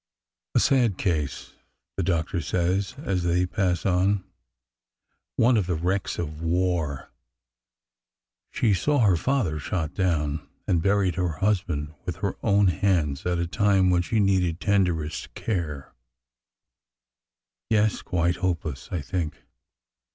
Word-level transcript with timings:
A 0.55 0.59
sad 0.59 0.97
case!'' 0.97 1.53
the 1.95 2.01
doctor 2.01 2.41
says 2.41 2.95
as 3.03 3.21
they 3.21 3.45
pass 3.45 3.85
on. 3.85 4.23
One 5.35 5.57
of 5.57 5.67
the 5.67 5.75
wrecks 5.75 6.17
of 6.17 6.41
war! 6.41 7.11
She 8.49 8.73
saw 8.73 9.01
her 9.01 9.15
father 9.15 9.59
shot 9.59 9.93
down, 9.93 10.49
and 10.65 10.81
buried 10.81 11.17
her 11.17 11.33
husband 11.33 11.93
with 12.03 12.15
her 12.15 12.35
own 12.41 12.69
hands 12.69 13.27
at 13.27 13.37
a 13.37 13.45
time 13.45 13.91
when 13.91 14.01
she 14.01 14.19
needed 14.19 14.59
tenderest 14.59 15.35
care. 15.35 15.93
Yes, 17.69 18.01
quite 18.01 18.37
hopeless, 18.37 18.89
I 18.91 19.01
think. 19.01 19.43